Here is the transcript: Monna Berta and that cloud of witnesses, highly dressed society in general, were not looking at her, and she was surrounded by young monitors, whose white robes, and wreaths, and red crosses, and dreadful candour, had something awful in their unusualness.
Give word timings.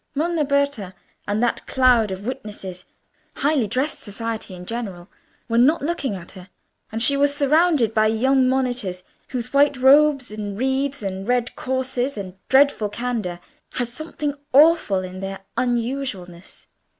Monna 0.15 0.43
Berta 0.43 0.95
and 1.27 1.43
that 1.43 1.67
cloud 1.67 2.09
of 2.09 2.25
witnesses, 2.25 2.85
highly 3.35 3.67
dressed 3.67 4.01
society 4.01 4.55
in 4.55 4.65
general, 4.65 5.11
were 5.47 5.59
not 5.59 5.83
looking 5.83 6.15
at 6.15 6.31
her, 6.31 6.49
and 6.91 7.03
she 7.03 7.15
was 7.15 7.35
surrounded 7.37 7.93
by 7.93 8.07
young 8.07 8.49
monitors, 8.49 9.03
whose 9.27 9.53
white 9.53 9.77
robes, 9.77 10.31
and 10.31 10.57
wreaths, 10.57 11.03
and 11.03 11.27
red 11.27 11.55
crosses, 11.55 12.17
and 12.17 12.33
dreadful 12.49 12.89
candour, 12.89 13.39
had 13.73 13.89
something 13.89 14.33
awful 14.53 15.03
in 15.03 15.19
their 15.19 15.41
unusualness. 15.55 16.65